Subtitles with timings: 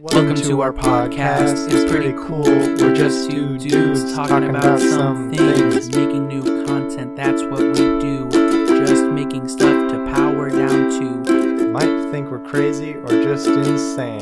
[0.00, 1.66] Welcome to our podcast.
[1.72, 2.44] It's pretty cool.
[2.44, 7.16] We're just two dudes talking about some things, making new content.
[7.16, 8.28] That's what we do.
[8.86, 11.66] Just making stuff to power down to.
[11.72, 14.20] Might think we're crazy or just insane.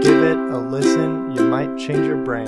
[0.00, 2.46] Give it a listen, you might change your brain.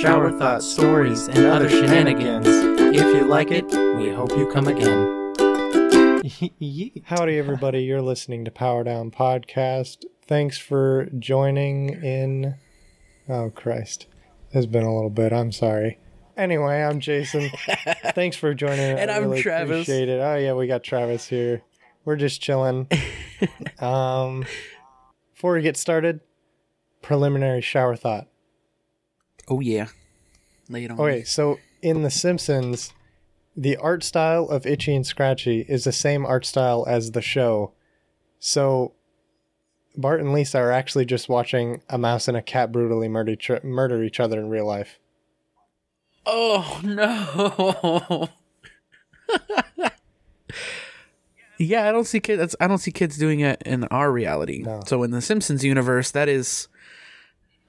[0.00, 2.46] Shower thoughts, stories, and other shenanigans.
[2.46, 3.64] If you like it,
[3.96, 5.16] we hope you come again.
[7.06, 7.82] Howdy, everybody.
[7.82, 10.04] You're listening to Power Down Podcast.
[10.30, 12.54] Thanks for joining in.
[13.28, 14.06] Oh, Christ.
[14.52, 15.32] It's been a little bit.
[15.32, 15.98] I'm sorry.
[16.36, 17.50] Anyway, I'm Jason.
[18.14, 18.96] Thanks for joining.
[18.96, 19.88] And I I'm really Travis.
[19.88, 20.20] Appreciate it.
[20.20, 21.62] Oh, yeah, we got Travis here.
[22.04, 22.86] We're just chilling.
[23.80, 24.44] um,
[25.34, 26.20] before we get started,
[27.02, 28.28] preliminary shower thought.
[29.48, 29.88] Oh, yeah.
[30.68, 31.00] Lay it on.
[31.00, 32.92] Okay, so in The Simpsons,
[33.56, 37.72] the art style of Itchy and Scratchy is the same art style as the show.
[38.38, 38.92] So
[39.96, 43.50] Bart and Lisa are actually just watching a mouse and a cat brutally murder each,
[43.62, 44.98] murder each other in real life.
[46.26, 48.28] Oh, no.
[51.58, 52.54] yeah, I don't see kids.
[52.60, 54.62] I don't see kids doing it in our reality.
[54.62, 54.82] No.
[54.86, 56.68] So in the Simpsons universe, that is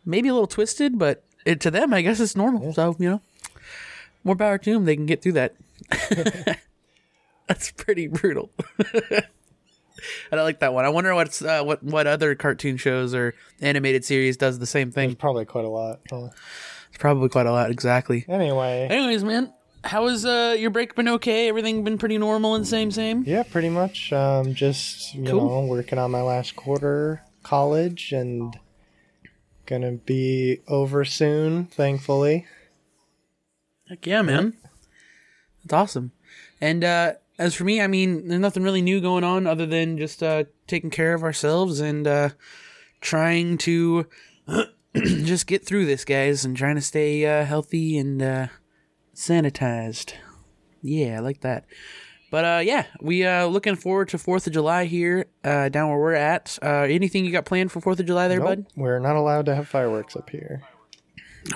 [0.05, 2.73] maybe a little twisted, but it, to them, I guess it's normal.
[2.73, 3.22] So you know,
[4.23, 4.86] more power to them.
[4.86, 5.55] They can get through that.
[7.47, 8.52] That's pretty brutal.
[10.31, 10.86] and I like that one.
[10.86, 14.89] I wonder what's uh, what what other cartoon shows or animated series does the same
[14.92, 15.16] There's thing.
[15.16, 16.00] probably quite a lot.
[16.11, 16.30] Uh,
[16.89, 17.72] It's probably quite a lot.
[17.72, 18.25] Exactly.
[18.28, 21.08] Anyway, Anyways, man, how has uh, your break been?
[21.08, 23.23] Okay, everything been pretty normal and same same.
[23.25, 24.11] yeah, pretty much.
[24.14, 25.48] Um, just you Cool.
[25.50, 28.58] know, working on my last quarter college and
[29.66, 32.45] gonna be over soon, thankfully.
[33.89, 34.53] Heck yeah, man.
[35.64, 36.11] That's awesome.
[36.59, 39.97] And uh, as for me, I mean, there's nothing really new going on other than
[39.97, 42.30] just uh, taking care of ourselves and uh,
[43.02, 44.08] trying to
[44.95, 48.48] just get through this, guys, and trying to stay uh, healthy and uh,
[49.16, 50.14] sanitized.
[50.81, 51.66] Yeah, I like that.
[52.32, 55.99] But uh, yeah, we uh looking forward to Fourth of July here, uh, down where
[55.99, 56.58] we're at.
[56.64, 58.65] Uh, anything you got planned for Fourth of July there, Nope, bud?
[58.77, 60.61] we're not allowed to have fireworks up here.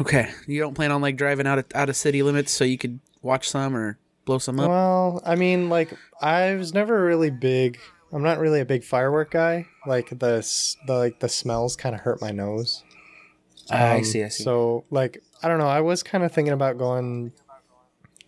[0.01, 2.77] Okay, you don't plan on like driving out of out of city limits so you
[2.77, 4.69] could watch some or blow some up.
[4.69, 7.79] Well, I mean, like I was never really big.
[8.11, 9.65] I'm not really a big firework guy.
[9.85, 10.45] Like the
[10.87, 12.83] the like the smells kind of hurt my nose.
[13.69, 14.23] I Um, see.
[14.23, 14.43] I see.
[14.43, 15.67] So like I don't know.
[15.67, 17.31] I was kind of thinking about going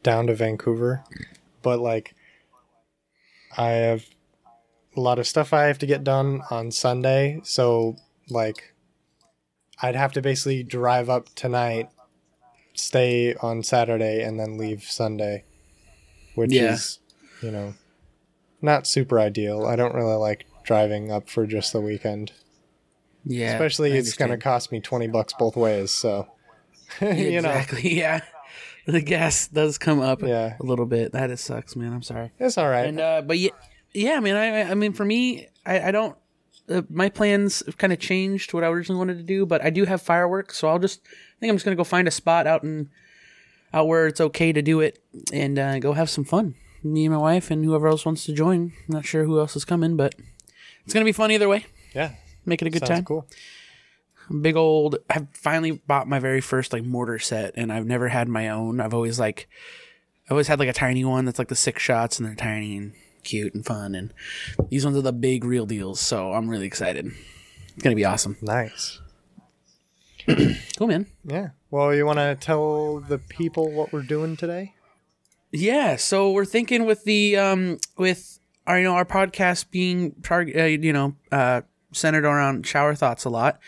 [0.04, 1.04] down to Vancouver,
[1.62, 2.16] but like
[3.58, 4.06] I have
[4.96, 7.40] a lot of stuff I have to get done on Sunday.
[7.44, 7.96] So
[8.30, 8.74] like
[9.82, 11.90] I'd have to basically drive up tonight,
[12.74, 15.44] stay on Saturday, and then leave Sunday,
[16.38, 16.74] which Yeah.
[16.74, 17.00] is
[17.42, 17.74] you know
[18.62, 19.66] not super ideal.
[19.66, 22.32] I don't really like driving up for just the weekend
[23.26, 26.28] yeah, especially I it's going to cost me 20 bucks both ways so
[27.02, 27.08] you
[27.42, 27.94] know exactly.
[27.98, 28.22] Yeah,
[28.86, 30.56] the gas does come up Yeah.
[30.60, 31.12] a little bit.
[31.12, 31.92] That is sucks, man.
[31.94, 32.32] I'm sorry.
[32.40, 33.50] it's all right And uh, but yeah,
[33.94, 34.36] yeah, man.
[34.38, 36.16] I I mean, for me, I I don't.
[36.70, 39.70] Uh, my plans have kind of changed what I originally wanted to do, but I
[39.70, 41.02] do have fireworks, so I'll just.
[41.06, 42.90] I think I'm just gonna go find a spot out in,
[43.74, 45.02] out where it's okay to do it,
[45.34, 46.56] and uh, go have some fun.
[46.84, 48.72] Me and my wife and whoever else wants to join.
[48.88, 50.16] I'm not sure who else is coming, but
[50.86, 51.66] it's gonna be fun either way.
[51.94, 52.12] yeah
[52.46, 53.06] Make it a good sounds time.
[53.06, 53.28] cool
[54.42, 58.28] big old I've finally bought my very first like mortar set and I've never had
[58.28, 58.80] my own.
[58.82, 59.48] I've always like
[60.30, 62.76] I always had like a tiny one that's like the six shots and they're tiny
[62.78, 64.14] and cute and fun and
[64.70, 67.06] these ones are the big real deals, so I'm really excited.
[67.74, 68.38] It's gonna be awesome.
[68.42, 69.00] nice
[70.78, 71.08] Cool man.
[71.24, 74.74] yeah well you want to tell the people what we're doing today
[75.52, 80.56] Yeah, so we're thinking with the um with our you know our podcast being target
[80.56, 81.62] uh, you know uh
[81.94, 83.60] centered around shower thoughts a lot.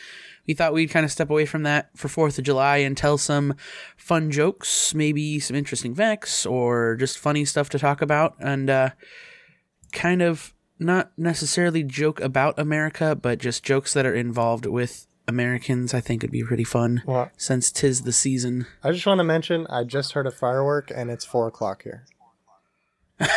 [0.46, 3.18] We thought we'd kind of step away from that for 4th of July and tell
[3.18, 3.54] some
[3.96, 8.90] fun jokes, maybe some interesting facts or just funny stuff to talk about and uh
[9.94, 15.94] kind of not necessarily joke about America, but just jokes that are involved with Americans.
[15.94, 18.66] I think it'd be pretty fun well since tis the season.
[18.84, 22.06] i just want to mention i just heard a firework and it's four o'clock here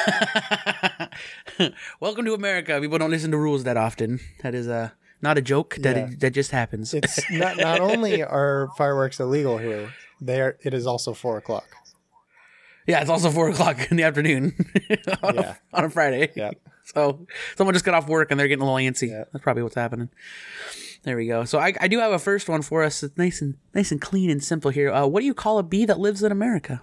[2.00, 2.80] Welcome to America.
[2.80, 4.20] People don't listen to rules that often.
[4.42, 4.90] That is uh,
[5.20, 5.76] not a joke.
[5.80, 6.08] That Yeah.
[6.20, 6.94] that just happens.
[6.94, 11.66] it's not not only are fireworks illegal here they are it is also four o'clock
[12.86, 14.54] yeah, it's also four o'clock in the afternoon
[15.22, 15.54] on, Yeah.
[15.72, 16.30] a, on a Friday.
[16.36, 16.50] yeah
[16.84, 17.26] So
[17.56, 19.08] someone just got off work and they're getting a little antsy.
[19.10, 19.24] Yeah.
[19.32, 20.08] That's probably what's happening.
[21.04, 21.44] There we go.
[21.44, 23.02] So I, I do have a first one for us.
[23.02, 24.90] It's nice and nice and clean and simple here.
[24.92, 26.80] Uh, what do you call a bee that lives in America?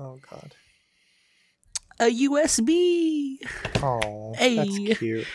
[0.00, 0.54] oh god
[2.00, 3.36] A USB.
[3.82, 4.56] oh Hey.
[4.56, 5.26] that's cute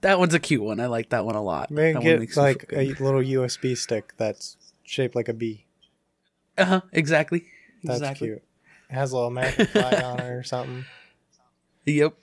[0.00, 0.80] That one's a cute one.
[0.80, 1.70] I like that one a lot.
[1.70, 5.66] Maybe that get like a little USB stick that's shaped like a bee.
[6.56, 6.80] uh huh.
[6.92, 7.44] Exactly.
[7.84, 8.28] That's exactly.
[8.28, 8.42] cute.
[8.90, 10.84] It has a little American flag on it or something.
[11.86, 12.14] Yep.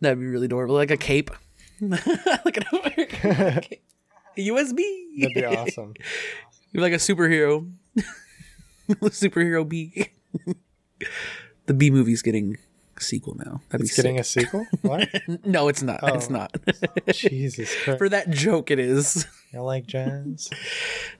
[0.00, 0.76] That'd be really adorable.
[0.76, 1.30] Like a cape.
[1.80, 3.82] like an American cape.
[4.48, 4.80] USB.
[5.20, 5.94] That'd be awesome.
[6.72, 7.70] You're like a superhero.
[8.90, 10.08] superhero bee.
[11.66, 12.56] the bee movie's getting
[12.96, 13.60] a sequel now.
[13.70, 14.44] That'd It's getting sick.
[14.44, 14.66] a sequel?
[14.82, 15.08] What?
[15.44, 16.00] No, it's not.
[16.02, 16.32] It's Oh.
[16.32, 16.56] not.
[17.08, 17.98] Jesus Christ.
[17.98, 19.26] For that joke, it is.
[19.54, 20.50] I like jazz.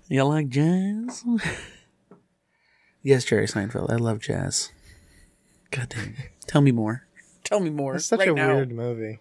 [0.09, 1.25] You like jazz?
[3.03, 3.91] yes, Jerry Seinfeld.
[3.91, 4.71] I love jazz.
[5.71, 6.15] God damn.
[6.47, 7.07] Tell me more.
[7.45, 7.97] Tell me more.
[7.97, 8.55] It's such right a now.
[8.55, 9.21] weird movie.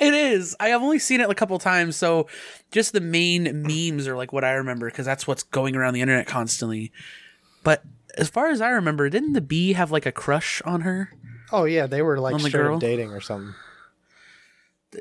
[0.00, 0.56] It is.
[0.58, 2.26] I have only seen it a couple times, so
[2.72, 6.00] just the main memes are like what I remember because that's what's going around the
[6.00, 6.90] internet constantly.
[7.62, 7.84] But
[8.16, 11.10] as far as I remember, didn't the bee have like a crush on her?
[11.52, 12.78] Oh yeah, they were like On the girl?
[12.78, 13.54] dating or something.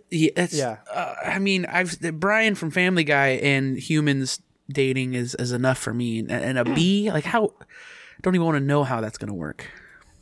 [0.09, 0.77] Yeah, it's, Yeah.
[0.91, 5.93] Uh, I mean, I've Brian from Family Guy and humans dating is is enough for
[5.93, 7.53] me, and, and a bee like how.
[7.61, 9.65] I don't even want to know how that's gonna work.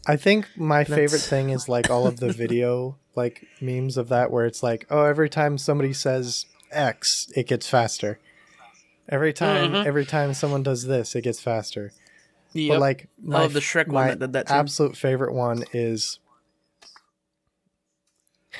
[0.07, 4.31] I think my favorite thing is like all of the video like memes of that
[4.31, 8.19] where it's like, oh, every time somebody says X, it gets faster.
[9.09, 9.86] Every time, Mhm.
[9.86, 11.92] every time someone does this, it gets faster.
[12.54, 12.75] Yep.
[12.75, 16.19] But like, my, love the Shrek one that that absolute favorite one is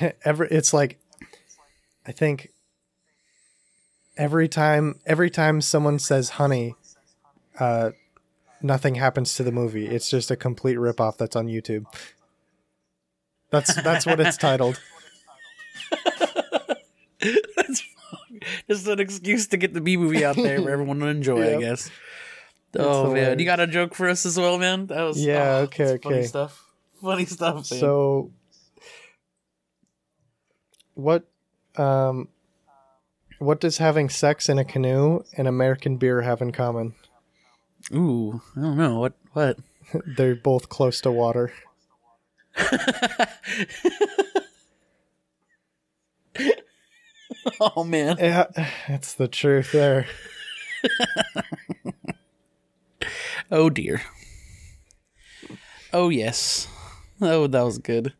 [0.24, 0.48] every.
[0.50, 0.98] It's like,
[2.06, 2.50] I think
[4.16, 6.74] every time, every time someone says honey,
[7.58, 7.90] uh,
[8.62, 9.86] nothing happens to the movie.
[9.86, 11.86] It's just a complete ripoff that's on YouTube.
[13.50, 14.80] That's that's what it's titled.
[17.56, 17.82] That's
[18.68, 21.50] just an excuse to get the Bee Movie out there for everyone to enjoy, I
[21.52, 21.60] Yep.
[21.60, 21.90] guess.
[22.78, 24.86] Oh man, you got a joke for us as well, man?
[24.86, 26.64] That was Yeah, oh, okay, that's Funny stuff.
[27.02, 27.54] Funny stuff.
[27.54, 27.62] Man.
[27.64, 28.30] So,
[30.94, 31.24] what,
[31.76, 32.28] um,
[33.38, 36.94] what does having sex in a canoe and American beer have in common?
[37.92, 39.58] Ooh, I don't know what what.
[40.06, 41.52] They're both close to water.
[47.60, 48.46] oh man, Yeah,
[48.86, 50.06] that's the truth there.
[53.50, 54.02] oh dear.
[55.92, 56.68] Oh yes.
[57.20, 58.12] Oh, that was good.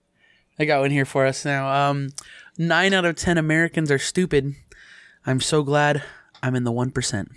[0.59, 1.91] I got one here for us now.
[1.91, 2.11] Um,
[2.57, 4.55] nine out of ten Americans are stupid.
[5.27, 6.03] I'm so glad
[6.43, 7.31] I'm in the one percent.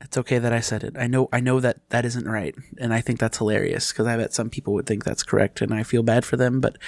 [0.00, 0.94] It's okay that I said it.
[0.96, 1.28] I know.
[1.32, 4.48] I know that that isn't right, and I think that's hilarious because I bet some
[4.48, 6.60] people would think that's correct, and I feel bad for them.
[6.60, 6.78] But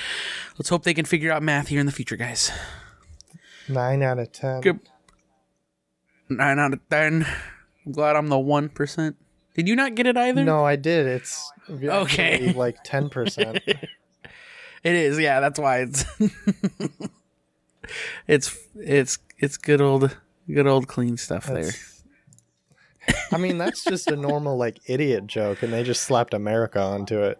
[0.59, 2.53] let's hope they can figure out math here in the future, guys.
[3.69, 4.61] Nine out of ten.
[4.61, 4.79] Good.
[6.29, 7.27] Nine out of ten.
[7.85, 9.17] I'm glad I'm the one percent.
[9.55, 10.45] Did you not get it either?
[10.45, 11.07] No, I did.
[11.09, 12.53] It's Okay.
[12.53, 13.59] like ten percent.
[14.83, 15.41] It is, yeah.
[15.41, 16.07] That's why it's
[18.27, 20.17] it's it's it's good old
[20.47, 21.71] good old clean stuff there.
[23.32, 27.23] I mean, that's just a normal like idiot joke, and they just slapped America onto
[27.23, 27.38] it.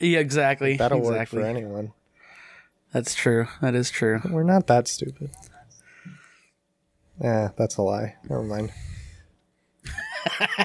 [0.00, 0.76] Yeah, exactly.
[0.76, 1.40] That'll work exactly.
[1.40, 1.92] for anyone.
[2.92, 3.46] That's true.
[3.60, 4.20] That is true.
[4.28, 5.30] We're not that stupid.
[7.20, 8.16] Eh, that's a lie.
[8.28, 8.72] Never mind.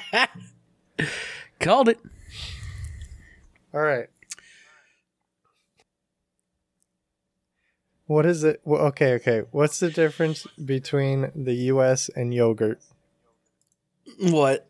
[1.60, 2.00] Called it.
[3.74, 4.08] All right.
[8.08, 8.62] What is it?
[8.66, 9.44] Okay, okay.
[9.52, 12.10] What's the difference between the U.S.
[12.16, 12.80] and yogurt?
[14.20, 14.70] What?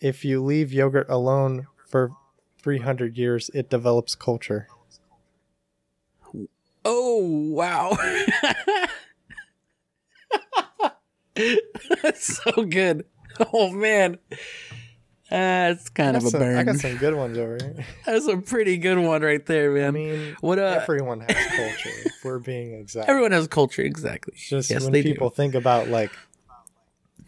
[0.00, 2.12] If you leave yogurt alone for
[2.62, 4.68] 300 years, it develops culture.
[6.84, 7.96] Oh wow.
[12.02, 13.04] That's so good.
[13.52, 14.18] Oh man.
[15.32, 16.58] That's kind of a some, burn.
[16.58, 17.86] I got some good ones over here.
[18.06, 19.88] That's a pretty good one right there, man.
[19.88, 21.90] I mean, what uh everyone has culture.
[22.04, 23.08] If we're being exact.
[23.08, 24.34] everyone has culture, exactly.
[24.36, 25.34] Just yes, when people do.
[25.34, 26.10] think about like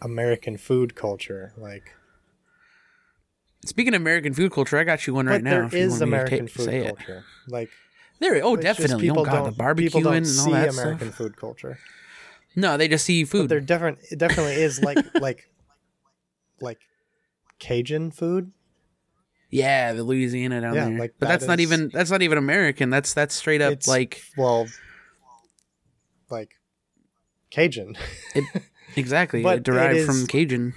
[0.03, 1.95] American food culture, like
[3.65, 5.51] Speaking of American food culture, I got you one right now.
[5.51, 6.97] there if is American food say it.
[6.97, 7.25] culture.
[7.49, 7.71] Like
[8.21, 8.95] There, oh, definitely.
[9.09, 11.15] Oh people god, the don't- barbecuing and all that American stuff.
[11.15, 11.79] food culture.
[12.57, 13.49] No, they just see But food.
[13.49, 15.51] there different it definitely is like like
[16.61, 16.81] like
[17.59, 18.53] Cajun food.
[19.51, 20.99] Yeah, the Louisiana down Yeah, there.
[20.99, 22.91] like but that that's not even that's not even American.
[22.91, 24.67] That's that's straight up like well
[26.31, 26.61] like
[27.51, 27.97] Cajun.
[28.97, 30.75] exactly but it derived it from Cajun.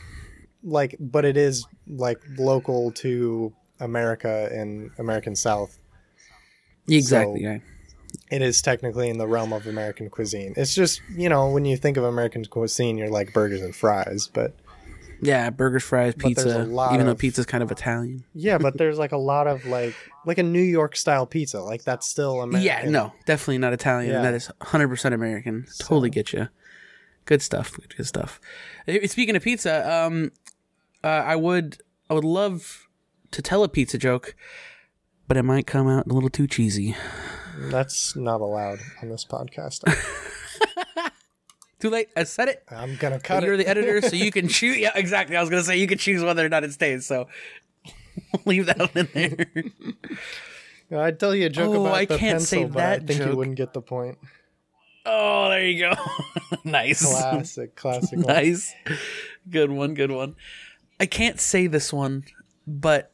[0.64, 5.78] like but it is like local to America and American South.
[6.90, 7.42] Exactly.
[7.44, 7.58] So- yeah.
[8.32, 10.54] It is technically in the realm of American cuisine.
[10.58, 14.30] It's just, you know, when you think of American cuisine, you're like burgers and fries,
[14.34, 14.54] but
[15.22, 16.62] Yeah, burgers, fries, pizza.
[16.94, 18.24] Even though pizza's kind of Italian.
[18.34, 19.94] yeah, but there's like a lot of like
[20.26, 21.62] like a New York style pizza.
[21.62, 22.66] Like that's still American.
[22.66, 24.12] Yeah, no, definitely not Italian.
[24.12, 24.22] Yeah.
[24.22, 25.66] That is 100% American.
[25.80, 26.48] Totally get you.
[27.28, 27.78] Good stuff.
[27.96, 28.42] Good, stuff.
[28.88, 30.32] Eh, Speaking of pizza, um,
[31.04, 31.78] uh, I would
[32.10, 32.88] I would love
[33.32, 34.36] to tell a pizza joke,
[35.28, 36.96] but it might come out a little too cheesy.
[37.70, 39.84] That's not allowed on this podcast.
[41.80, 42.10] Too late.
[42.16, 42.64] I said it.
[42.72, 43.58] I'm gonna cut You're it.
[43.58, 44.78] the editor, so you can choose.
[44.80, 45.36] Yeah, exactly.
[45.38, 47.06] I was gonna say you can choose whether or not it stays.
[47.06, 47.28] So
[48.46, 49.36] leave that one in
[50.90, 51.00] there.
[51.00, 53.20] I'd tell you a joke Oh, about I the can't pencil, say but I think
[53.20, 53.30] joke.
[53.30, 54.18] you wouldn't get the point.
[55.10, 55.94] Oh, there you go.
[56.66, 57.02] nice.
[57.02, 58.18] Classic, classic.
[58.18, 58.28] one.
[58.28, 58.74] nice.
[59.50, 60.36] Good one, good one.
[61.00, 62.26] I can't say this one,
[62.68, 63.14] but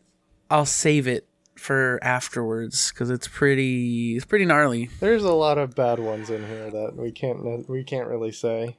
[0.50, 4.90] I'll save it for afterwards because it's pretty it's pretty gnarly.
[5.00, 8.78] There's a lot of bad ones in here that we can't we can't really say.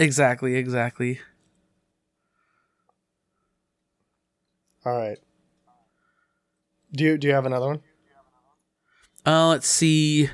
[0.00, 1.20] Exactly, exactly.
[4.84, 5.18] All right.
[6.92, 7.80] Do you do you have another one?
[9.24, 10.30] Uh let's see.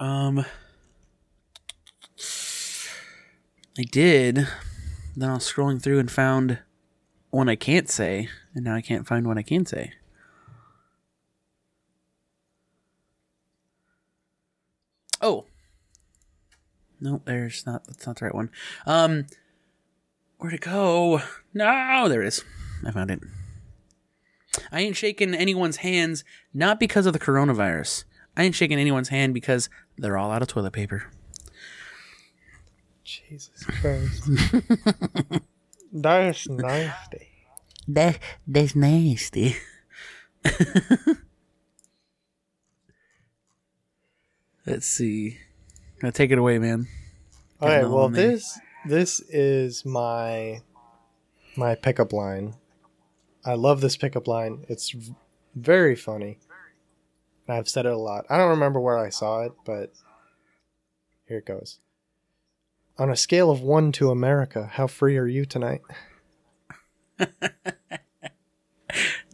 [0.00, 0.44] Um
[3.78, 4.46] I did.
[5.16, 6.58] Then I was scrolling through and found
[7.30, 9.92] one I can't say, and now I can't find one I can say.
[15.20, 15.46] Oh.
[17.00, 18.50] Nope, there's not that's not the right one.
[18.86, 19.26] Um
[20.38, 21.22] where'd it go?
[21.52, 22.44] No, there it is.
[22.86, 23.20] I found it.
[24.70, 28.04] I ain't shaking anyone's hands not because of the coronavirus.
[28.36, 31.04] I ain't shaking anyone's hand because they're all out of toilet paper.
[33.04, 34.30] Jesus Christ.
[35.92, 37.28] That's nasty.
[37.86, 39.56] That that's nasty.
[44.66, 45.38] Let's see.
[46.02, 46.88] Now take it away, man.
[47.60, 47.84] All right.
[47.88, 50.62] Well, this this is my
[51.56, 52.54] my pickup line.
[53.44, 54.64] I love this pickup line.
[54.68, 54.94] It's
[55.54, 56.38] very funny.
[57.48, 58.24] I've said it a lot.
[58.30, 59.92] I don't remember where I saw it, but
[61.26, 61.78] here it goes.
[62.98, 65.82] On a scale of one to America, how free are you tonight?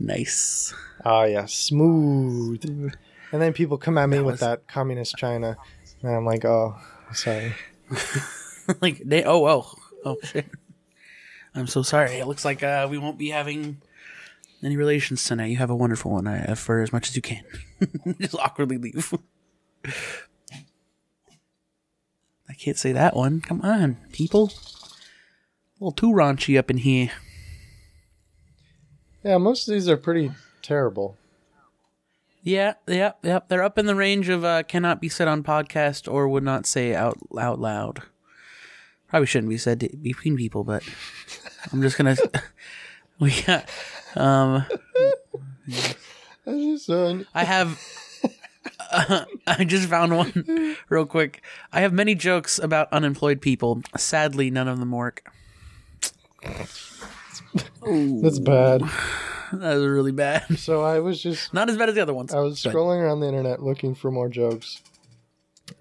[0.02, 0.73] Nice.
[1.05, 2.64] Oh yeah, smooth.
[3.33, 5.57] And then people come at me That with was- that communist China,
[6.02, 6.76] and I'm like, oh,
[7.12, 7.55] sorry.
[8.81, 9.75] like they oh oh
[10.07, 10.47] oh shit.
[11.55, 12.12] I'm so sorry.
[12.12, 13.83] It looks like uh, we won't be having
[14.62, 15.47] any relations tonight.
[15.47, 17.45] You have a wonderful one uh, for as much as you can.
[18.21, 19.14] Just awkwardly leave.
[22.49, 23.40] I can't say that one.
[23.40, 24.52] Come on, people.
[24.52, 27.11] A little too raunchy up in here.
[29.25, 31.17] Yeah, most of these are pretty terrible.
[32.43, 33.40] Yeah, yeah, yeah.
[33.49, 36.67] They're up in the range of uh, cannot be said on podcast or would not
[36.67, 38.02] say out out loud.
[39.09, 40.83] Probably shouldn't be said to, between people, but
[41.73, 42.17] I'm just gonna.
[43.25, 43.69] we got.
[44.17, 44.65] Um,
[46.47, 47.79] I just, uh, I have.
[49.47, 51.43] I just found one real quick.
[51.73, 53.83] I have many jokes about unemployed people.
[53.97, 55.31] Sadly, none of them work.
[56.43, 58.83] that's bad.
[59.53, 60.45] That was really bad.
[60.59, 62.33] So I was just Not as bad as the other ones.
[62.33, 64.81] I was scrolling around the internet looking for more jokes,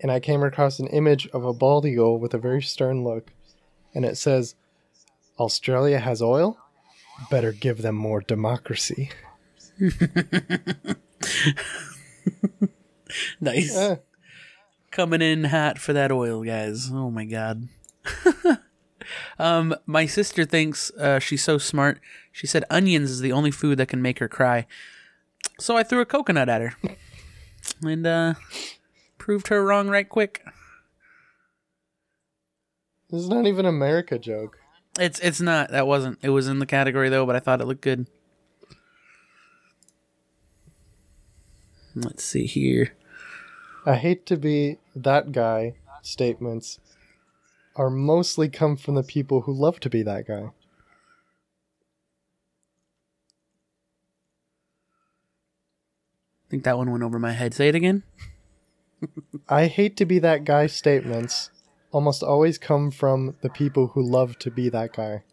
[0.02, 3.32] and I came across an image of a bald eagle with a very stern look,
[3.94, 4.56] and it says,
[5.38, 6.58] "Australia has oil.
[7.30, 9.12] Better give them more democracy."
[13.40, 13.76] Nice.
[13.76, 13.98] Eh,
[14.92, 16.90] coming in hot for that oil, guys.
[16.92, 17.68] Oh my god.
[19.40, 22.00] um, my sister thinks uh, she's so smart.
[22.32, 24.66] She said onions is the only food that can make her cry.
[25.60, 26.74] So I threw a coconut at her,
[27.82, 28.34] and uh,
[29.18, 30.44] proved her wrong right quick.
[33.10, 34.59] this is not even America joke.
[35.00, 35.72] It's it's not.
[35.72, 36.20] That wasn't.
[36.22, 38.06] It was in the category though, but I thought it looked good.
[41.96, 42.94] Let's see here.
[43.86, 45.76] I hate to be that guy.
[46.02, 46.80] Statements
[47.76, 50.52] are mostly come from the people who love to be that guy.
[56.46, 57.54] I think that one went over my head.
[57.54, 58.04] Say it again.
[59.48, 61.52] I hate to be that guy statements
[61.92, 65.24] almost always come from the people who love to be that guy.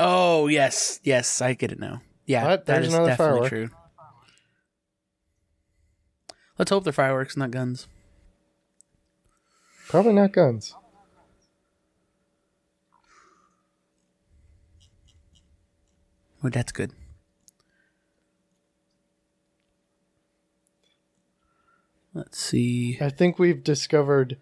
[0.00, 2.02] Oh yes, yes, I get it now.
[2.26, 2.66] Yeah, What?
[2.66, 3.48] that There's definitely firework.
[3.48, 3.70] true.
[6.58, 7.86] Let's hope they're fireworks, not guns.
[9.88, 10.74] Probably not guns.
[16.42, 16.92] Oh, that's good.
[22.12, 22.98] Let's see.
[23.00, 24.36] I think we've discovered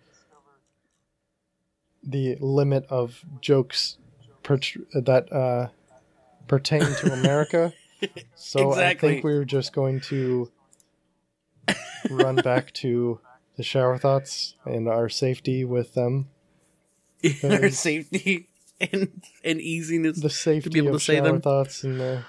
[2.02, 3.98] the limit of jokes
[4.42, 4.58] per-
[4.94, 5.68] that uh,
[6.48, 7.72] pertain to America.
[8.34, 10.50] So I think we're just going to
[12.10, 13.20] run back to
[13.56, 16.28] the shower thoughts and our safety with them.
[17.44, 18.48] Our safety
[18.80, 20.20] and and easiness.
[20.20, 21.40] The safety to be able of to say shower them.
[21.40, 22.24] thoughts and the.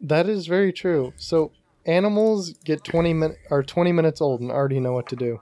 [0.00, 1.14] That is very true.
[1.16, 1.52] So
[1.86, 5.40] animals get twenty min are twenty minutes old and already know what to do.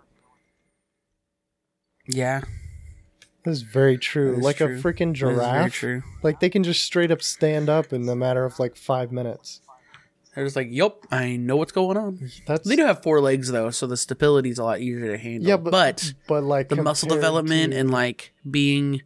[2.07, 2.43] yeah,
[3.45, 4.35] This is very true.
[4.39, 4.67] Is like true.
[4.67, 5.73] a freaking that is very giraffe.
[5.73, 6.03] true.
[6.23, 9.61] Like they can just straight up stand up in the matter of like five minutes.
[10.35, 13.51] They're just like, "Yup, I know what's going on." That's They do have four legs
[13.53, 15.47] though, so the stability is a lot easier to handle.
[15.49, 19.03] yeah, but, but but like the muscle development to- and like being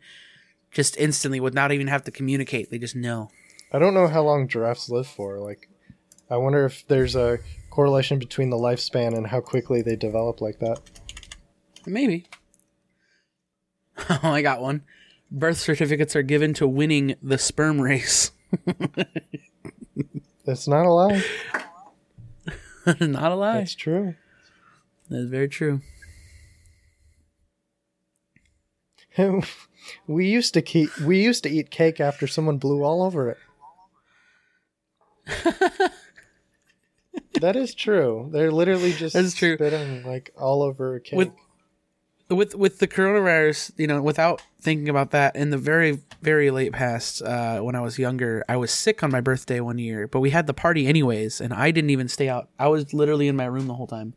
[0.71, 3.29] just instantly would not even have to communicate, they just know.
[3.73, 5.39] I don't know how long giraffes live for.
[5.41, 5.69] Like,
[6.29, 7.39] I wonder if there's a
[7.71, 10.81] correlation between the lifespan and how quickly they develop like that.
[11.87, 12.27] Maybe.
[14.11, 14.83] Oh, I got one.
[15.31, 18.31] Birth certificates are given to winning the sperm race.
[20.45, 21.25] That's not a lie.
[23.01, 23.61] Not a lie.
[23.61, 24.17] It's true.
[25.09, 25.81] That is very true.
[30.07, 33.39] we used to keep we used to eat cake after someone blew all over it.
[37.41, 38.29] That is true.
[38.33, 39.57] They're literally just That is true.
[39.57, 41.17] spitting like all over a cake.
[41.19, 41.33] With-
[42.29, 46.73] with with the coronavirus, you know, without thinking about that, in the very very late
[46.73, 50.19] past, uh, when I was younger, I was sick on my birthday one year, but
[50.19, 52.49] we had the party anyways, and I didn't even stay out.
[52.59, 54.15] I was literally in my room the whole time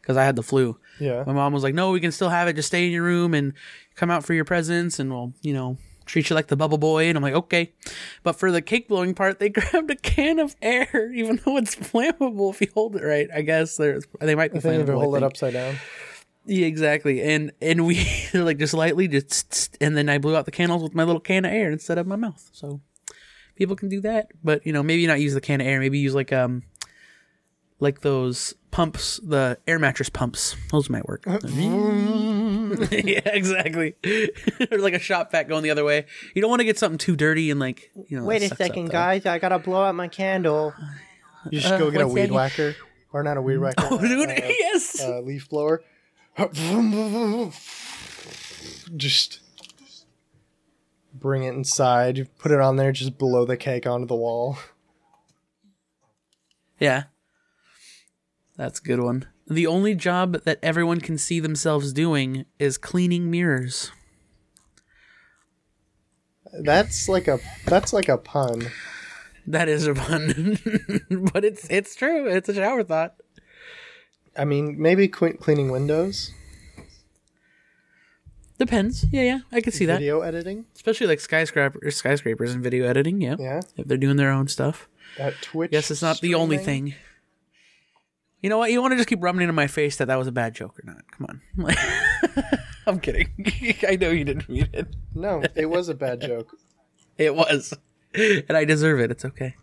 [0.00, 0.76] because I had the flu.
[0.98, 1.22] yeah.
[1.24, 2.54] My mom was like, "No, we can still have it.
[2.56, 3.52] Just stay in your room and
[3.94, 7.08] come out for your presents, and we'll, you know, treat you like the bubble boy."
[7.08, 7.72] And I'm like, "Okay,"
[8.22, 11.74] but for the cake blowing part, they grabbed a can of air, even though it's
[11.76, 13.28] flammable if you hold it right.
[13.34, 14.98] I guess there's they might be I if you flammable.
[14.98, 15.76] I hold it upside down.
[16.44, 17.22] Yeah, exactly.
[17.22, 20.94] And and we like just lightly just and then I blew out the candles with
[20.94, 22.50] my little can of air instead of my mouth.
[22.52, 22.80] So
[23.54, 25.78] people can do that, but you know maybe not use the can of air.
[25.78, 26.62] Maybe use like um
[27.78, 30.56] like those pumps, the air mattress pumps.
[30.72, 31.22] Those might work.
[31.26, 33.94] yeah, exactly.
[34.72, 36.06] or like a shop vac going the other way.
[36.34, 38.24] You don't want to get something too dirty and like you know.
[38.24, 39.24] Wait a sucks up, second, guys.
[39.26, 40.74] I gotta blow out my candle.
[41.50, 42.32] You should go get a weed that?
[42.32, 42.74] whacker,
[43.12, 45.00] or not a weed whacker, Oh, dude, uh, yes.
[45.00, 45.82] uh, leaf blower.
[48.96, 49.40] Just
[51.14, 52.28] bring it inside.
[52.38, 52.90] Put it on there.
[52.90, 54.58] Just blow the cake onto the wall.
[56.80, 57.04] Yeah.
[58.62, 59.26] That's a good one.
[59.48, 63.90] The only job that everyone can see themselves doing is cleaning mirrors.
[66.60, 68.68] That's like a that's like a pun.
[69.48, 70.58] That is a pun,
[71.32, 72.28] but it's it's true.
[72.28, 73.16] It's a shower thought.
[74.38, 76.30] I mean, maybe que- cleaning windows,
[78.58, 79.06] Depends.
[79.10, 79.98] Yeah, yeah, I can see that.
[79.98, 80.66] video editing.
[80.76, 83.20] Especially like skyscrapers, skyscrapers and video editing.
[83.20, 84.88] Yeah, Yeah, if they're doing their own stuff.
[85.18, 85.72] That Twitch.
[85.72, 86.94] Yes, it's not the only thing.
[88.42, 88.72] You know what?
[88.72, 90.54] You want to just keep rubbing it in my face that that was a bad
[90.54, 91.02] joke or not?
[91.12, 91.74] Come on.
[92.86, 93.28] I'm kidding.
[93.88, 94.88] I know you didn't mean it.
[95.14, 96.48] No, it was a bad joke.
[97.18, 97.74] It was,
[98.14, 99.10] and I deserve it.
[99.10, 99.54] It's okay.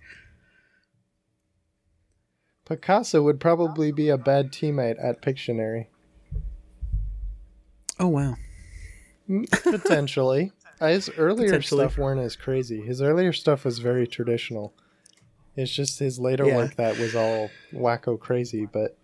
[2.65, 5.87] Picasso would probably be a bad teammate at Pictionary.
[7.99, 8.35] Oh wow.
[9.27, 10.51] Mm, potentially.
[10.79, 11.85] His earlier Potentially.
[11.85, 12.81] stuff weren't as crazy.
[12.81, 14.73] His earlier stuff was very traditional.
[15.59, 16.55] It's just his later Yeah.
[16.55, 18.97] work that was all wacko crazy, but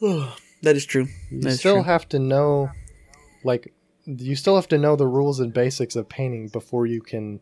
[0.62, 1.06] That is true.
[1.30, 1.82] you That is still true.
[1.84, 2.70] have to know
[3.42, 3.72] like
[4.04, 7.40] you still have to know the rules and basics of painting before you can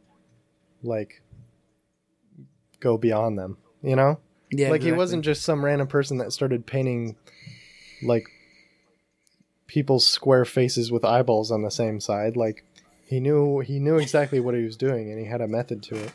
[0.82, 1.22] like
[2.80, 4.18] go beyond them, you know?
[4.50, 7.16] yeah, like he wasn't just some random person that started painting
[8.02, 8.26] like
[9.66, 12.64] people's square faces with eyeballs on the same side like
[13.06, 15.96] he knew he knew exactly what he was doing and he had a method to
[15.96, 16.12] it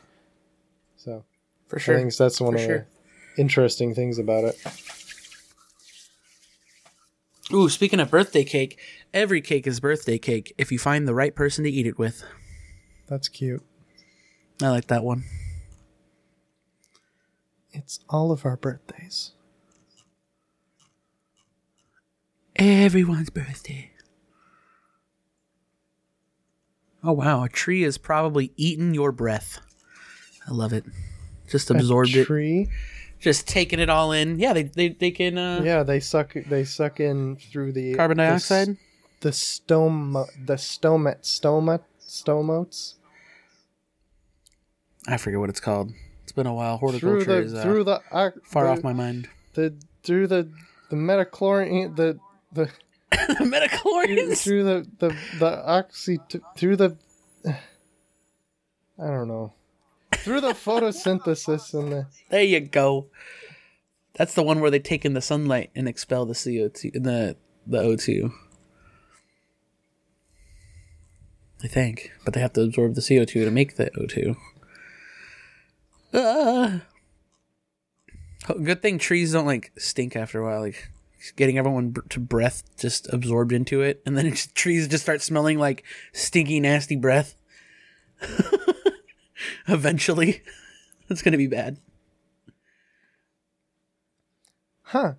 [1.00, 1.24] so
[1.68, 2.88] for sure, i think that's one For of sure.
[3.36, 4.60] the interesting things about it
[7.52, 8.80] Ooh, speaking of birthday cake,
[9.12, 12.24] every cake is birthday cake if you find the right person to eat it with.
[13.08, 13.64] that's cute
[14.62, 15.24] I like that one.
[17.72, 19.32] it's all of our birthdays
[22.56, 23.92] Everyone's birthday.
[27.02, 29.60] Oh wow, a tree has probably eaten your breath.
[30.50, 30.84] I love it.
[31.48, 32.26] Just absorbed a it.
[32.26, 32.68] tree
[33.20, 34.40] Just taking it all in.
[34.40, 38.18] Yeah, they they, they can uh yeah they suck they suck in through the carbon
[38.18, 38.78] dioxide.
[39.22, 42.96] the stoma the stomat stoma stomotes
[45.08, 45.92] I forget what it's called.
[46.24, 46.78] It's been a while.
[46.78, 49.30] through Horticulture the is uh, through the uh, far the- off my mind.
[49.54, 50.50] the through the
[50.90, 52.20] the metachlorine the
[52.54, 52.70] the
[53.12, 54.44] Metachlorians.
[54.44, 56.20] through the the the oxy
[56.58, 56.96] through the
[57.48, 57.58] I
[58.98, 59.54] don't know
[60.30, 63.08] through the photosynthesis and the There you go.
[64.14, 67.80] That's the one where they take in the sunlight and expel the CO2 the the
[67.80, 68.32] O2.
[71.64, 74.36] I think, but they have to absorb the CO2 to make the O2.
[76.14, 76.82] Ah.
[78.64, 80.62] Good thing trees don't like stink after a while.
[80.62, 80.92] Like
[81.38, 85.58] getting everyone to breath just absorbed into it, and then just, trees just start smelling
[85.58, 87.34] like stinky, nasty breath.
[89.68, 90.42] Eventually,
[91.10, 91.78] it's gonna be bad.
[94.84, 95.14] huh.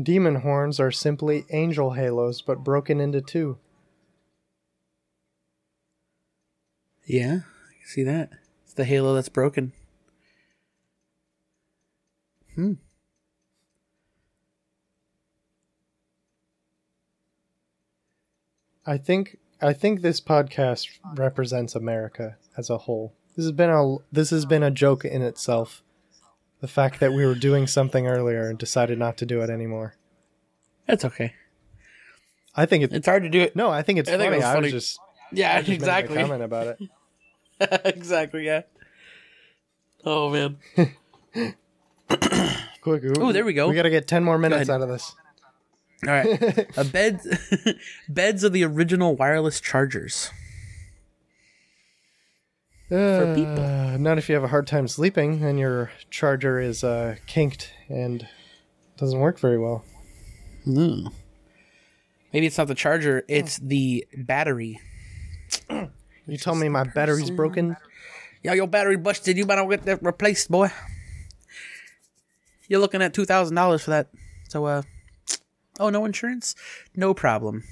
[0.00, 3.58] Demon horns are simply angel halos, but broken into two.
[7.06, 8.30] Yeah, I can see that.
[8.64, 9.72] It's the halo that's broken.
[12.54, 12.74] Hmm.
[18.84, 23.14] I think I think this podcast represents America as a whole.
[23.36, 25.82] This has been a this has been a joke in itself.
[26.60, 29.94] The fact that we were doing something earlier and decided not to do it anymore.
[30.86, 31.34] That's okay.
[32.54, 32.92] I think it.
[32.92, 33.56] It's hard to do it.
[33.56, 34.36] No, I think it's I think funny.
[34.36, 34.98] it was I was just
[35.32, 36.18] Yeah, I just exactly.
[36.18, 36.78] comment about it.
[37.84, 38.44] exactly.
[38.44, 38.62] Yeah.
[40.04, 40.58] Oh man.
[42.80, 43.04] Quick.
[43.18, 43.68] Oh, there we go.
[43.68, 45.14] We got to get ten more minutes out of this.
[46.06, 46.68] All right.
[46.76, 47.20] A bed.
[48.08, 50.30] beds of the original wireless chargers.
[52.88, 53.58] For people.
[53.64, 57.72] Uh, Not if you have a hard time sleeping and your charger is uh, kinked
[57.88, 58.26] and
[58.98, 59.84] doesn't work very well.
[60.66, 61.10] No.
[62.32, 63.24] Maybe it's not the charger.
[63.28, 64.78] It's the battery.
[65.70, 67.76] You tell me my battery's broken.
[68.42, 69.36] Yo, your battery busted.
[69.36, 70.70] You better get that replaced, boy.
[72.68, 74.08] You're looking at two thousand dollars for that.
[74.48, 74.82] So, uh,
[75.78, 76.54] oh, no insurance,
[76.94, 77.64] no problem.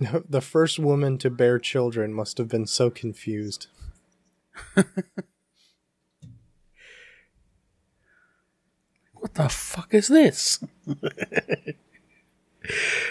[0.00, 3.68] The first woman to bear children must have been so confused.
[9.20, 10.62] What the fuck is this?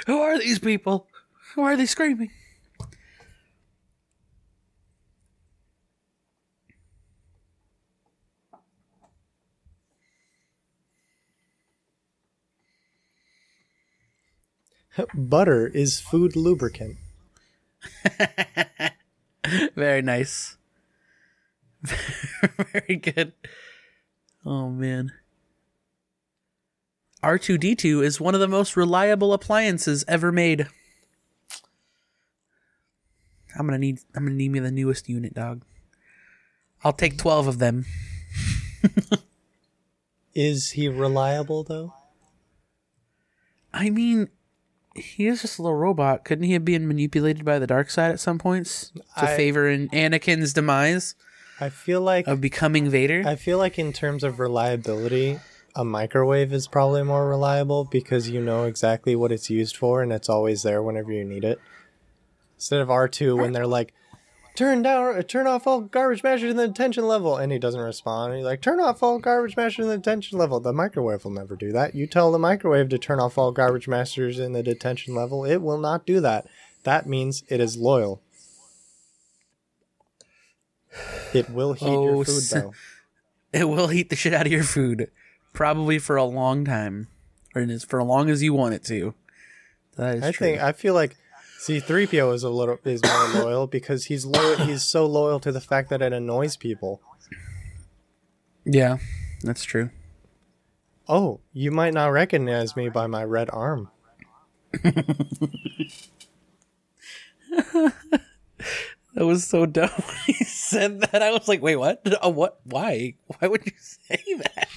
[0.05, 1.07] Who are these people?
[1.55, 2.31] Why are they screaming?
[15.13, 16.97] Butter is food lubricant.
[19.75, 20.57] Very nice.
[22.73, 23.33] Very good.
[24.45, 25.11] Oh man.
[27.23, 30.67] R2D2 is one of the most reliable appliances ever made.
[33.57, 35.63] I'm gonna need I'm gonna need me the newest unit, dog.
[36.83, 37.85] I'll take twelve of them.
[40.35, 41.93] Is he reliable though?
[43.73, 44.29] I mean,
[44.95, 46.23] he is just a little robot.
[46.23, 49.67] Couldn't he have been manipulated by the dark side at some points to I- favor
[49.67, 51.15] in Anakin's demise
[51.59, 53.23] I feel like of becoming Vader?
[53.25, 55.39] I feel like in terms of reliability,
[55.77, 60.11] a microwave is probably more reliable because you know exactly what it's used for and
[60.11, 61.61] it's always there whenever you need it.
[62.55, 63.93] Instead of R2 when they're like
[64.55, 67.79] turn down uh, turn off all garbage mashers in the detention level and he doesn't
[67.79, 68.33] respond.
[68.33, 70.59] He's like turn off all garbage mashers in the detention level.
[70.59, 71.93] The microwave will never do that.
[71.93, 75.57] You tell the microwave to turn off all garbage mashers in the detention level, it
[75.57, 76.47] will not do that.
[76.83, 78.23] That means it is loyal.
[81.33, 82.73] It will heat Oh, your food though.
[83.53, 85.11] it will heat the shit out of your food,
[85.57, 87.07] probably for a long time,
[87.55, 89.15] or is for as long as you want it to.
[89.95, 90.47] That is I true.
[90.47, 91.17] think I feel like
[91.59, 95.59] C3PO is a little is more loyal because he's loyal he's so loyal to the
[95.59, 97.01] fact that it annoys people.
[98.65, 98.97] yeah,
[99.41, 99.89] that's true.
[101.09, 103.89] Oh, you might not recognize me by my red arm.
[109.17, 111.23] That was so dumb when he said that.
[111.23, 112.01] I was like, wait, what?
[112.23, 112.59] Uh, what?
[112.65, 113.15] Why?
[113.25, 114.67] Why would you say that?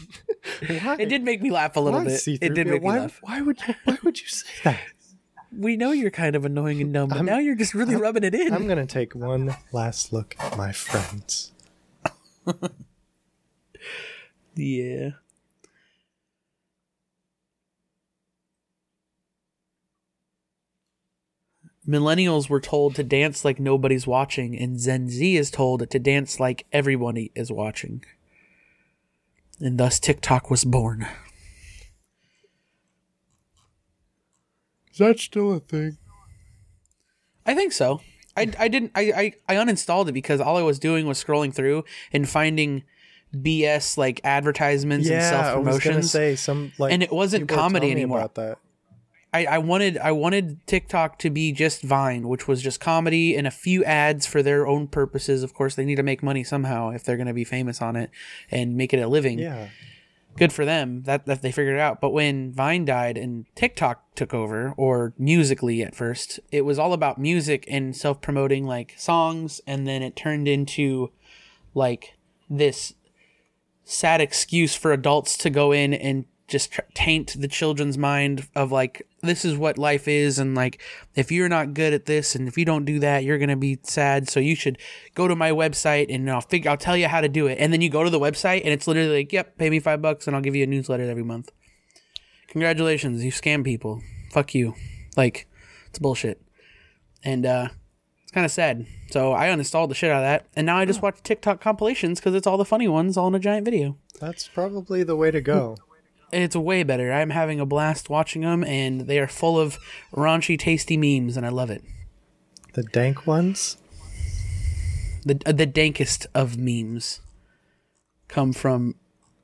[0.82, 0.96] Why?
[0.98, 2.20] It did make me laugh a little Why bit.
[2.20, 2.38] C3PO?
[2.40, 3.18] It did make why, me laugh.
[3.20, 4.80] why would you why would you say that?
[5.54, 8.24] We know you're kind of annoying and dumb, but I'm- now you're just really rubbing
[8.24, 8.54] it in.
[8.54, 11.52] I'm gonna take one last look at my friends.
[14.56, 15.10] Yeah.
[21.88, 26.38] Millennials were told to dance like nobody's watching, and Gen Z is told to dance
[26.38, 28.04] like everybody is watching.
[29.60, 31.06] And thus TikTok was born.
[34.92, 35.96] Is that still a thing?
[37.46, 38.00] I think so.
[38.36, 41.52] I, I didn't I, I I uninstalled it because all I was doing was scrolling
[41.52, 42.84] through and finding
[43.34, 46.10] BS like advertisements and self I was gonna promotions.
[46.10, 48.18] say some like, And it wasn't comedy anymore.
[48.18, 48.58] About that,
[49.32, 53.46] I, I wanted I wanted TikTok to be just Vine, which was just comedy and
[53.46, 55.42] a few ads for their own purposes.
[55.42, 57.96] Of course, they need to make money somehow if they're going to be famous on
[57.96, 58.10] it
[58.50, 59.38] and make it a living.
[59.38, 59.68] yeah,
[60.36, 62.00] Good for them that that they figured it out.
[62.00, 66.92] But when Vine died and TikTok took over, or Musical.ly at first, it was all
[66.92, 71.10] about music and self promoting like songs, and then it turned into
[71.74, 72.16] like
[72.48, 72.94] this
[73.84, 78.72] sad excuse for adults to go in and just tr- taint the children's mind of
[78.72, 80.82] like this is what life is and like
[81.14, 83.56] if you're not good at this and if you don't do that you're going to
[83.56, 84.28] be sad.
[84.28, 84.76] So you should
[85.14, 87.58] go to my website and I'll figure I'll tell you how to do it.
[87.58, 90.02] And then you go to the website and it's literally like yep pay me 5
[90.02, 91.50] bucks and I'll give you a newsletter every month.
[92.48, 94.02] Congratulations you scam people.
[94.32, 94.74] Fuck you.
[95.16, 95.46] Like
[95.88, 96.42] it's bullshit.
[97.22, 97.68] And uh
[98.24, 98.86] it's kind of sad.
[99.10, 102.20] So I uninstalled the shit out of that and now I just watch TikTok compilations
[102.20, 103.96] cuz it's all the funny ones all in a giant video.
[104.18, 105.76] That's probably the way to go.
[106.32, 107.12] it's way better.
[107.12, 109.78] I'm having a blast watching them, and they are full of
[110.14, 111.82] raunchy, tasty memes, and I love it.
[112.74, 113.76] the dank ones.
[115.24, 117.20] The uh, the dankest of memes
[118.28, 118.94] come from,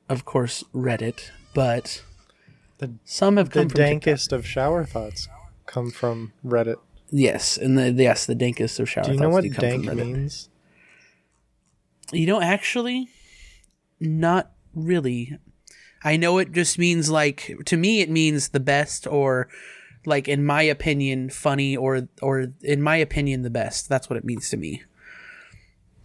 [0.09, 2.03] of course, Reddit, but
[2.79, 4.01] The- some have The come from TikTok.
[4.15, 5.27] dankest of shower thoughts
[5.65, 6.77] come from Reddit.
[7.11, 9.03] Yes, and the yes, the dankest of shower.
[9.03, 9.07] Thoughts.
[9.09, 10.49] Do you know what do come dank means?
[12.11, 13.09] You know, actually,
[13.99, 15.37] not really.
[16.03, 19.47] I know it just means like to me, it means the best, or
[20.05, 23.89] like in my opinion, funny, or or in my opinion, the best.
[23.89, 24.83] That's what it means to me.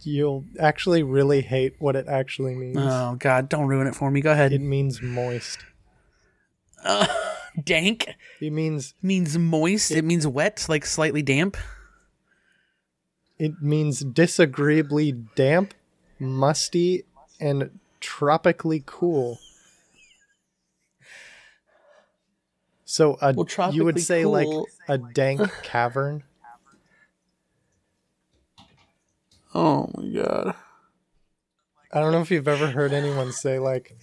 [0.01, 2.77] You'll actually really hate what it actually means.
[2.79, 4.19] Oh God, don't ruin it for me.
[4.19, 4.51] Go ahead.
[4.51, 5.59] It means moist.
[7.63, 8.09] Dank
[8.41, 9.91] It means means moist.
[9.91, 11.55] It, means wet, like slightly damp.
[13.37, 15.73] it means disagreeably damp,
[16.19, 17.03] musty,
[17.39, 19.39] and tropically cool.
[22.93, 24.47] So a, Well, you would say cool- like
[24.87, 26.23] a dank cavern.
[29.55, 30.55] Oh my God.
[31.91, 33.95] I don't know if you've ever heard anyone say like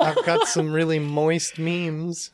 [0.00, 2.30] I've got some really moist memes.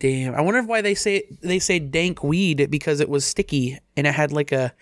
[0.00, 0.34] Damn.
[0.34, 4.14] I wonder why they say they say dank weed because it was sticky and it
[4.14, 4.74] had like a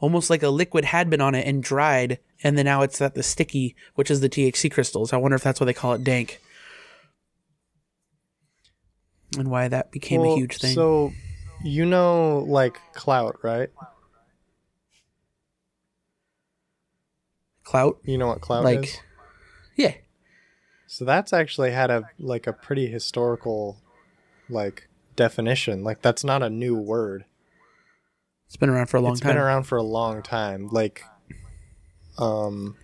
[0.00, 3.14] almost like a liquid had been on it and dried, and then now it's at
[3.14, 5.12] the sticky, which is the THC crystals.
[5.12, 6.40] I wonder if that's why they call it dank.
[9.38, 10.74] And why that became a huge thing.
[10.74, 11.12] So
[11.62, 13.70] you know like clout, right?
[17.64, 17.98] Clout.
[18.04, 19.00] You know what clout Like is?
[19.76, 19.94] Yeah.
[20.86, 23.78] So that's actually had a like a pretty historical
[24.48, 25.82] like definition.
[25.82, 27.24] Like that's not a new word.
[28.46, 29.30] It's been around for a long It's time.
[29.30, 30.68] It's been around for a long time.
[30.70, 31.02] Like
[32.18, 32.76] um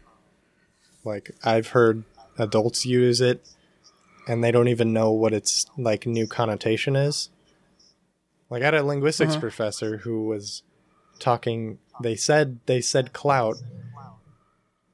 [1.05, 2.05] like I've heard
[2.39, 3.47] adults use it
[4.31, 7.31] and they don't even know what its like new connotation is.
[8.49, 9.41] Like I had a linguistics Uh-huh.
[9.41, 10.63] professor who was
[11.19, 13.57] talking they said they said clout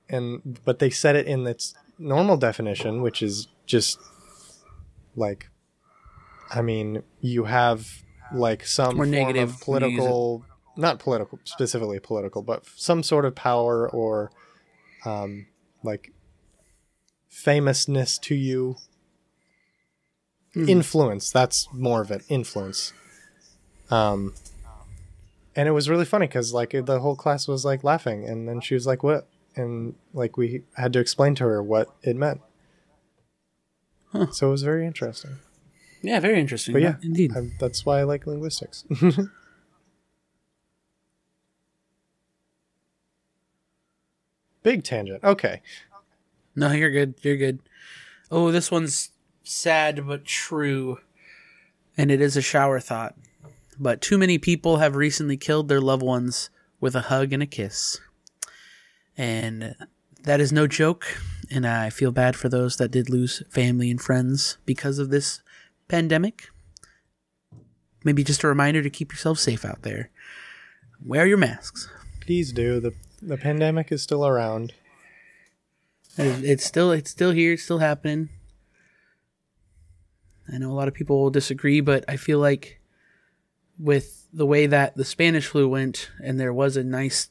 [0.09, 3.99] and but they said it in its normal definition which is just
[5.15, 5.49] like
[6.51, 10.45] I mean you have like some More form negative of political
[10.77, 14.31] not political specifically political but some sort of power or
[15.05, 15.47] um
[15.85, 16.13] like
[17.29, 18.77] famousness to you
[20.57, 22.93] influence that's more of an influence
[23.91, 24.33] um
[25.55, 28.61] and it was really funny because like the whole class was like laughing and then
[28.61, 32.41] she was like what and like we had to explain to her what it meant
[34.13, 34.31] Huh.
[34.31, 35.33] so it was very interesting
[36.03, 36.73] Yeah, very interesting.
[36.73, 37.33] but yeah indeed.
[37.37, 38.85] I, that's why i like linguistics
[44.63, 45.61] big tangent okay
[46.59, 47.17] No, you're good.
[47.21, 47.59] You're good.
[48.31, 49.11] Oh, this one's
[49.49, 50.99] sad but true.
[51.97, 53.15] And it is a shower thought.
[53.79, 57.47] But too many people have recently killed their loved ones with a hug and a
[57.47, 58.01] kiss.
[59.17, 59.75] And
[60.23, 61.07] that is no joke.
[61.51, 65.43] And I feel bad for those that did lose family and friends because of this
[65.89, 66.49] pandemic.
[68.05, 70.11] Maybe just a reminder to keep yourself safe out there.
[71.05, 71.89] Wear your masks.
[72.21, 74.73] please do the the pandemic is still around
[76.19, 77.53] It's still it's still here.
[77.53, 78.31] It's still happening.
[80.53, 82.81] I know a lot of people will disagree, but I feel like
[83.79, 87.31] with the way that the Spanish flu went, and there was a nice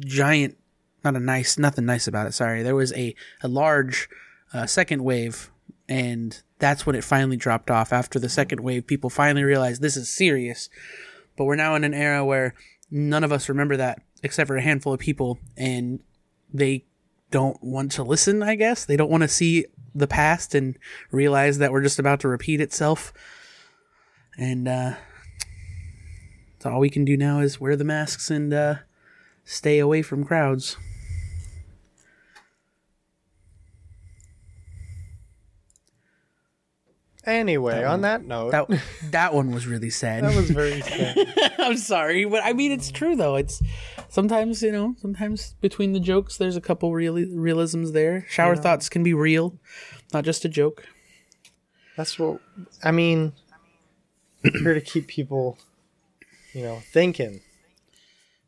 [0.00, 0.56] giant,
[1.04, 2.32] not a nice, nothing nice about it.
[2.32, 4.08] Sorry, there was a a large
[4.52, 5.50] uh, second wave
[5.88, 9.96] and that's when it finally dropped off after the second wave people finally realized this
[9.96, 10.68] is serious
[11.36, 12.54] but we're now in an era where
[12.90, 16.00] none of us remember that except for a handful of people and
[16.52, 16.84] they
[17.30, 18.84] don't want to listen i guess.
[18.84, 20.78] They don't want to see the past and
[21.10, 23.12] realize that we're just about to repeat itself.
[24.38, 24.94] And uh
[26.58, 28.74] so all we can do now is wear the masks and uh
[29.44, 30.76] stay away from crowds
[37.26, 38.68] Anyway, on that note, that
[39.10, 41.54] that one was really sad that was very sad.
[41.58, 43.34] I'm sorry, but I mean it's true though.
[43.34, 43.60] It's
[44.08, 48.24] sometimes you know, sometimes between the jokes, there's a couple real realisms there.
[48.28, 49.58] Shower thoughts can be real,
[50.12, 50.84] not just a joke.
[51.96, 52.40] That's what
[52.84, 53.32] I mean.
[54.42, 55.58] here to keep people,
[56.52, 57.40] you know, thinking.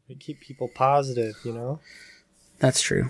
[0.09, 1.81] We keep people positive, you know.
[2.61, 3.09] That's true.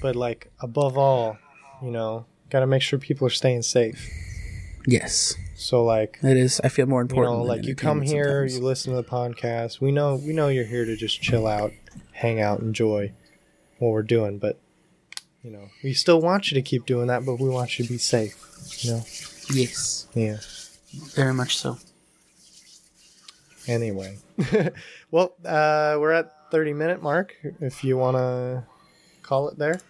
[0.00, 1.36] But like above all,
[1.82, 4.08] you know, got to make sure people are staying safe.
[4.86, 6.60] Yes, So like, it is.
[6.64, 7.32] I feel more important.
[7.34, 8.56] you know, like you come here, sometimes.
[8.56, 9.80] you listen to the podcast.
[9.80, 11.72] We know, we know you're here to just chill out,
[12.12, 13.12] hang out, enjoy
[13.78, 14.38] what we're doing.
[14.38, 14.58] But
[15.42, 17.90] you know, we still want you to keep doing that, but we want you to
[17.92, 18.36] be safe.
[18.84, 19.02] You know.
[19.52, 20.38] yes, Yeah.
[21.14, 21.78] very much so.
[23.68, 24.16] Anyway,
[25.10, 27.36] well, uh, we're at 30 minute mark.
[27.60, 28.64] If you want to
[29.22, 29.80] call it there,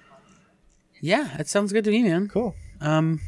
[1.00, 2.28] Yeah, that sounds good to me, man.
[2.28, 2.54] cool.
[2.80, 3.20] Um,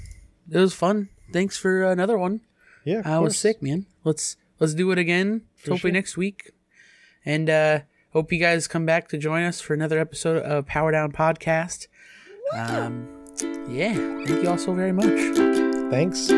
[0.50, 1.08] it was fun.
[1.32, 2.40] Thanks for another one.
[2.84, 3.86] Yeah, I was sick, man.
[4.04, 5.42] Let's let's do it again.
[5.58, 5.92] Hopefully sure.
[5.92, 6.50] next week.
[7.24, 7.80] And uh
[8.12, 11.86] hope you guys come back to join us for another episode of Power Down Podcast.
[12.54, 13.08] Um
[13.68, 15.90] yeah, thank you all so very much.
[15.90, 16.30] Thanks.